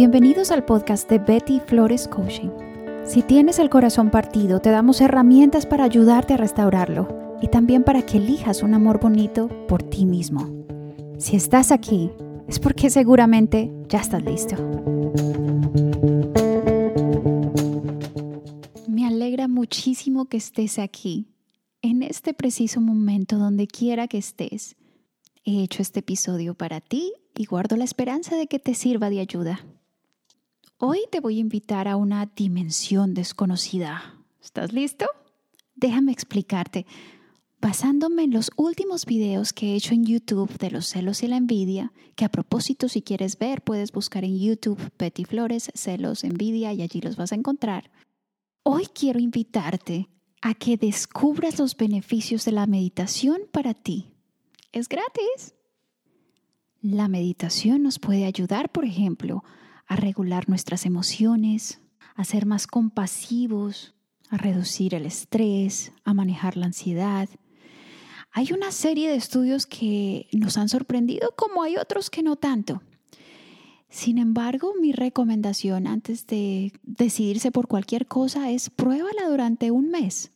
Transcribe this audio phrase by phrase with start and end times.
[0.00, 2.50] Bienvenidos al podcast de Betty Flores Coaching.
[3.04, 8.06] Si tienes el corazón partido, te damos herramientas para ayudarte a restaurarlo y también para
[8.06, 10.64] que elijas un amor bonito por ti mismo.
[11.18, 12.12] Si estás aquí,
[12.46, 14.54] es porque seguramente ya estás listo.
[18.86, 21.26] Me alegra muchísimo que estés aquí,
[21.82, 24.76] en este preciso momento, donde quiera que estés.
[25.44, 29.18] He hecho este episodio para ti y guardo la esperanza de que te sirva de
[29.18, 29.58] ayuda.
[30.80, 34.14] Hoy te voy a invitar a una dimensión desconocida.
[34.40, 35.06] ¿Estás listo?
[35.74, 36.86] Déjame explicarte.
[37.60, 41.36] Basándome en los últimos videos que he hecho en YouTube de los celos y la
[41.36, 46.72] envidia, que a propósito si quieres ver puedes buscar en YouTube Betty Flores, celos, envidia
[46.72, 47.90] y allí los vas a encontrar.
[48.62, 50.08] Hoy quiero invitarte
[50.42, 54.12] a que descubras los beneficios de la meditación para ti.
[54.70, 55.56] Es gratis.
[56.80, 59.42] La meditación nos puede ayudar, por ejemplo,
[59.88, 61.80] a regular nuestras emociones,
[62.14, 63.94] a ser más compasivos,
[64.28, 67.28] a reducir el estrés, a manejar la ansiedad.
[68.30, 72.82] Hay una serie de estudios que nos han sorprendido como hay otros que no tanto.
[73.88, 80.30] Sin embargo, mi recomendación antes de decidirse por cualquier cosa es pruébala durante un mes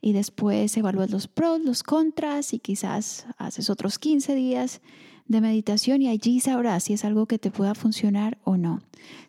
[0.00, 4.80] y después evalúas los pros, los contras y quizás haces otros 15 días
[5.28, 8.80] de meditación y allí sabrás si es algo que te pueda funcionar o no.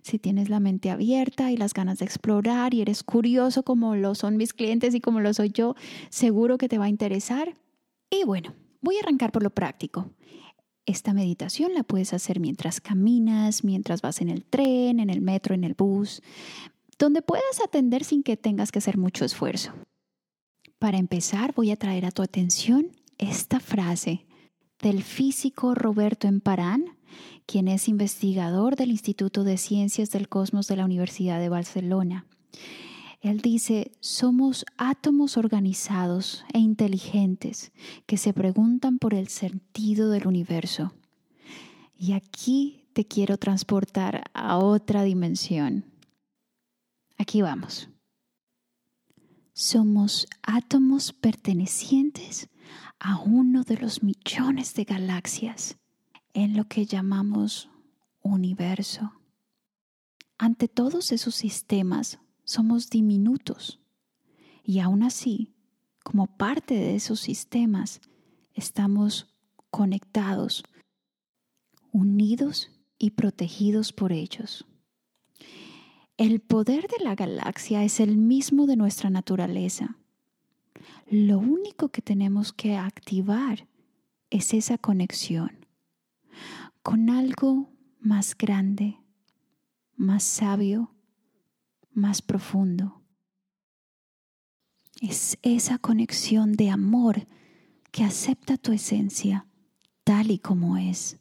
[0.02, 4.16] Si tienes la mente abierta y las ganas de explorar y eres curioso como lo
[4.16, 5.76] son mis clientes y como lo soy yo,
[6.10, 7.56] seguro que te va a interesar.
[8.10, 10.12] Y bueno, voy a arrancar por lo práctico.
[10.86, 15.54] Esta meditación la puedes hacer mientras caminas, mientras vas en el tren, en el metro,
[15.54, 16.22] en el bus,
[16.98, 19.74] donde puedas atender sin que tengas que hacer mucho esfuerzo.
[20.80, 24.26] Para empezar, voy a traer a tu atención esta frase
[24.82, 26.86] del físico Roberto Emparán,
[27.46, 32.26] quien es investigador del Instituto de Ciencias del Cosmos de la Universidad de Barcelona.
[33.22, 37.72] Él dice, somos átomos organizados e inteligentes
[38.06, 40.94] que se preguntan por el sentido del universo.
[41.98, 45.86] Y aquí te quiero transportar a otra dimensión.
[47.18, 47.90] Aquí vamos.
[49.54, 52.48] Somos átomos pertenecientes
[53.00, 55.78] a uno de los millones de galaxias
[56.34, 57.70] en lo que llamamos
[58.22, 59.14] universo.
[60.38, 63.80] Ante todos esos sistemas somos diminutos
[64.64, 65.54] y aún así,
[66.04, 68.02] como parte de esos sistemas,
[68.54, 69.34] estamos
[69.70, 70.64] conectados,
[71.92, 74.66] unidos y protegidos por ellos.
[76.18, 79.98] El poder de la galaxia es el mismo de nuestra naturaleza
[81.10, 83.68] lo único que tenemos que activar
[84.30, 85.66] es esa conexión
[86.84, 89.00] con algo más grande,
[89.96, 90.96] más sabio,
[91.92, 93.02] más profundo.
[95.02, 97.28] Es esa conexión de amor
[97.92, 99.48] que acepta tu esencia
[100.04, 101.20] tal y como es.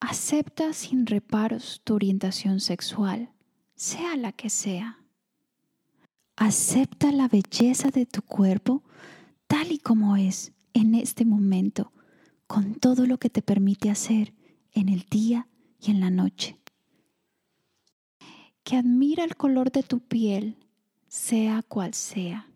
[0.00, 3.32] Acepta sin reparos tu orientación sexual,
[3.74, 5.03] sea la que sea.
[6.36, 8.82] Acepta la belleza de tu cuerpo
[9.46, 11.92] tal y como es en este momento,
[12.48, 14.34] con todo lo que te permite hacer
[14.72, 15.46] en el día
[15.80, 16.58] y en la noche.
[18.64, 20.56] Que admira el color de tu piel,
[21.06, 22.48] sea cual sea.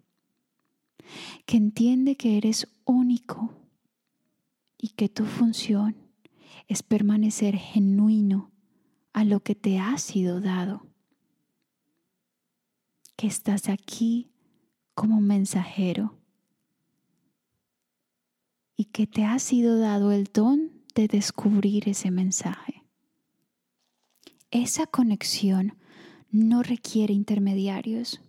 [1.47, 3.55] Que entiende que eres único
[4.77, 5.97] y que tu función
[6.67, 8.51] es permanecer genuino
[9.13, 10.89] a lo que te ha sido dado
[13.19, 14.31] que estás aquí
[14.95, 16.17] como mensajero
[18.77, 22.85] y que te ha sido dado el don de descubrir ese mensaje.
[24.53, 25.77] Esa conexión
[26.31, 28.21] no requiere intermediarios.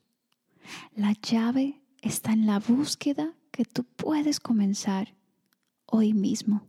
[0.96, 5.16] La llave está en la búsqueda que tú puedes comenzar
[5.86, 6.68] hoy mismo,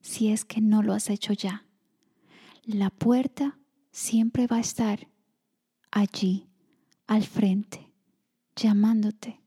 [0.00, 1.66] si es que no lo has hecho ya.
[2.64, 3.58] La puerta
[3.90, 5.06] siempre va a estar
[5.90, 6.48] allí
[7.06, 7.92] al frente,
[8.56, 9.40] llamándote,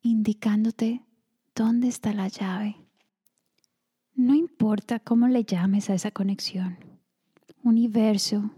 [0.00, 1.04] indicándote
[1.54, 2.76] dónde está la llave.
[4.14, 6.78] No importa cómo le llames a esa conexión,
[7.62, 8.50] universo,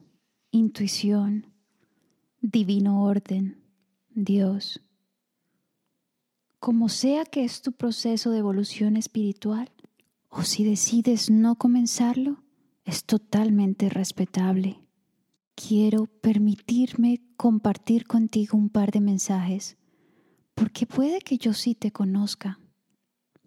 [0.51, 1.47] intuición,
[2.41, 3.63] divino orden,
[4.11, 4.81] Dios.
[6.61, 9.71] Como sea que es tu proceso de evolución espiritual,
[10.29, 12.43] o si decides no comenzarlo,
[12.85, 14.86] es totalmente respetable
[15.57, 19.77] quiero permitirme compartir contigo un par de mensajes,
[20.55, 22.61] porque puede que yo sí te conozca,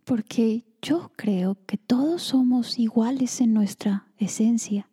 [0.03, 4.89] porque yo creo que todos somos iguales en nuestra esencia,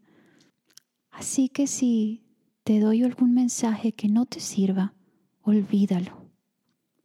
[1.17, 2.23] Así que si
[2.63, 4.93] te doy algún mensaje que no te sirva,
[5.41, 6.31] olvídalo.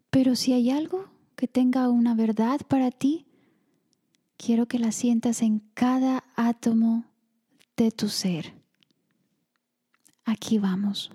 [0.10, 3.26] Pero si hay algo que tenga una verdad para ti,
[4.36, 7.06] quiero que la sientas en cada átomo
[7.78, 8.61] de tu ser.
[10.32, 11.12] Aquí vamos.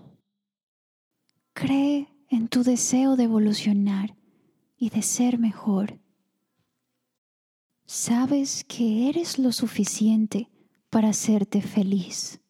[1.54, 4.14] Cree en tu deseo de evolucionar
[4.76, 5.98] y de ser mejor.
[7.86, 10.50] Sabes que eres lo suficiente
[10.90, 12.42] para hacerte feliz.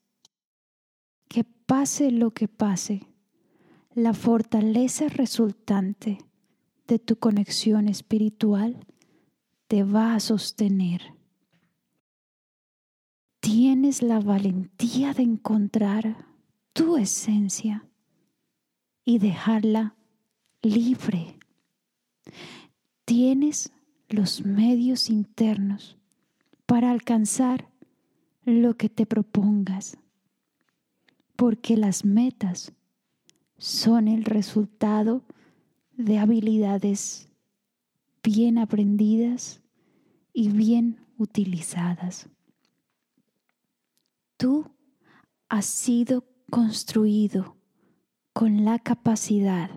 [1.28, 3.06] Que pase lo que pase,
[3.94, 6.18] la fortaleza resultante
[6.88, 8.84] de tu conexión espiritual
[9.68, 11.14] te va a sostener.
[13.38, 16.26] Tienes la valentía de encontrar
[16.76, 17.88] tu esencia
[19.02, 19.96] y dejarla
[20.60, 21.38] libre.
[23.06, 23.72] Tienes
[24.10, 25.96] los medios internos
[26.66, 27.70] para alcanzar
[28.44, 29.96] lo que te propongas,
[31.34, 32.74] porque las metas
[33.56, 35.24] son el resultado
[35.92, 37.30] de habilidades
[38.22, 39.62] bien aprendidas
[40.34, 42.28] y bien utilizadas.
[44.36, 44.70] Tú
[45.48, 47.56] has sido construido
[48.32, 49.70] con la capacidad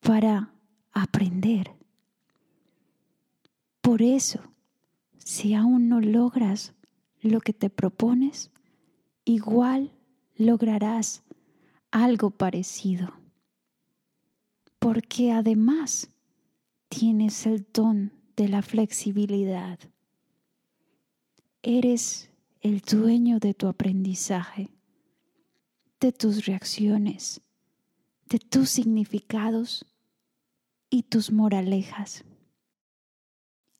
[0.00, 0.52] para
[0.92, 1.74] aprender.
[3.80, 4.40] Por eso,
[5.18, 6.74] si aún no logras
[7.20, 8.50] lo que te propones,
[9.24, 9.92] igual
[10.36, 11.22] lograrás
[11.90, 13.14] algo parecido.
[14.78, 16.10] Porque además
[16.88, 19.78] tienes el don de la flexibilidad.
[21.62, 22.30] Eres
[22.60, 24.68] el dueño de tu aprendizaje,
[26.02, 27.40] de tus reacciones,
[28.28, 29.86] de tus significados
[30.90, 32.24] y tus moralejas.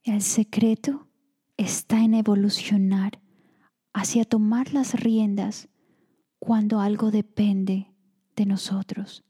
[0.05, 1.09] El secreto
[1.57, 3.21] está en evolucionar
[3.93, 5.69] hacia tomar las riendas
[6.39, 7.93] cuando algo depende
[8.37, 9.25] de nosotros,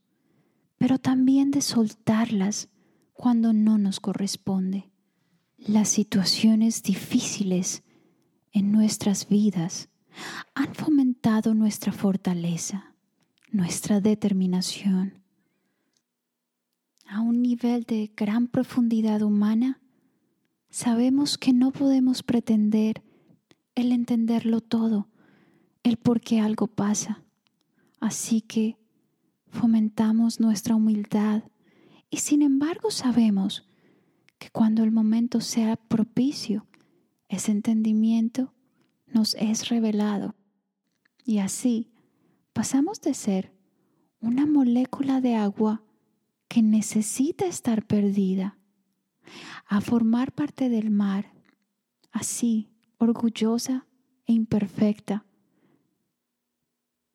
[0.77, 2.69] pero también de soltarlas
[3.15, 4.93] cuando no nos corresponde.
[5.56, 7.85] Las situaciones difíciles
[8.53, 9.88] en nuestras vidas
[10.55, 12.94] han fomentado nuestra fortaleza,
[13.50, 15.23] nuestra determinación.
[17.06, 19.81] A un nivel de gran profundidad humana,
[20.70, 23.03] sabemos que no podemos pretender
[23.75, 25.09] el entenderlo todo,
[25.82, 27.23] el por qué algo pasa.
[28.00, 28.76] Así que
[29.49, 31.44] fomentamos nuestra humildad
[32.11, 33.69] y sin embargo sabemos
[34.38, 36.67] que cuando el momento sea propicio,
[37.29, 38.53] ese entendimiento
[39.12, 40.35] nos es revelado.
[41.25, 41.93] Y así
[42.53, 43.53] pasamos de ser
[44.20, 45.82] una molécula de agua
[46.49, 48.59] que necesita estar perdida
[49.67, 51.32] a formar parte del mar,
[52.11, 53.87] así orgullosa
[54.26, 55.25] e imperfecta,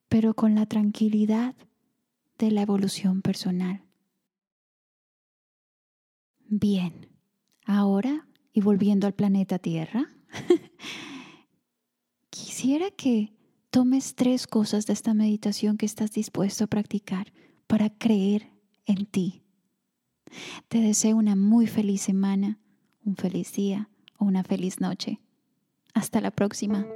[0.09, 1.55] pero con la tranquilidad
[2.37, 3.83] de la evolución personal.
[6.49, 7.07] Bien,
[7.65, 10.16] ahora, y volviendo al planeta Tierra,
[12.57, 13.31] quisiera que
[13.69, 17.31] tomes tres cosas de esta meditación que estás dispuesto a practicar
[17.67, 18.49] para creer
[18.87, 19.43] en ti.
[20.67, 22.57] Te deseo una muy feliz semana,
[23.05, 25.19] un feliz día o una feliz noche.
[25.93, 26.87] Hasta la próxima.